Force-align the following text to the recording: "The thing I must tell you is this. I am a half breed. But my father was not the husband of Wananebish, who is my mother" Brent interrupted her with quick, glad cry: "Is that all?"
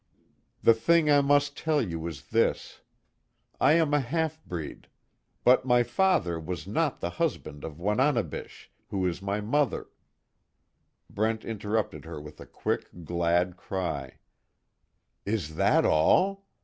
"The 0.63 0.73
thing 0.73 1.11
I 1.11 1.21
must 1.21 1.55
tell 1.55 1.79
you 1.79 2.07
is 2.07 2.29
this. 2.29 2.81
I 3.59 3.73
am 3.73 3.93
a 3.93 3.99
half 3.99 4.43
breed. 4.45 4.87
But 5.43 5.63
my 5.63 5.83
father 5.83 6.39
was 6.39 6.65
not 6.65 7.01
the 7.01 7.11
husband 7.21 7.63
of 7.63 7.79
Wananebish, 7.79 8.71
who 8.87 9.05
is 9.05 9.21
my 9.21 9.41
mother" 9.41 9.89
Brent 11.11 11.45
interrupted 11.45 12.05
her 12.05 12.19
with 12.19 12.41
quick, 12.51 12.89
glad 13.05 13.57
cry: 13.57 14.17
"Is 15.23 15.53
that 15.55 15.85
all?" 15.85 16.47